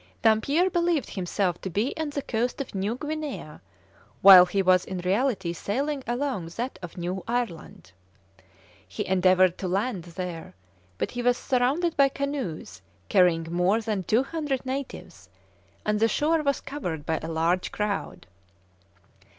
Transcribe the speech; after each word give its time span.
Dampier 0.23 0.67
believed 0.71 1.11
himself 1.11 1.61
to 1.61 1.69
be 1.69 1.95
on 1.95 2.09
the 2.09 2.23
coast 2.23 2.59
of 2.59 2.73
New 2.73 2.97
Guinea, 2.97 3.59
while 4.23 4.47
he 4.47 4.63
was 4.63 4.83
in 4.83 4.97
reality 4.97 5.53
sailing 5.53 6.03
along 6.07 6.47
that 6.57 6.79
of 6.81 6.97
New 6.97 7.23
Ireland. 7.27 7.91
He 8.87 9.05
endeavoured 9.05 9.59
to 9.59 9.67
land 9.67 10.05
there, 10.05 10.55
but 10.97 11.11
he 11.11 11.21
was 11.21 11.37
surrounded 11.37 11.95
by 11.97 12.09
canoes 12.09 12.81
carrying 13.09 13.53
more 13.53 13.79
than 13.79 14.01
200 14.01 14.65
natives, 14.65 15.29
and 15.85 15.99
the 15.99 16.07
shore 16.07 16.41
was 16.41 16.61
covered 16.61 17.05
by 17.05 17.19
a 17.21 17.27
large 17.27 17.71
crowd. 17.71 18.25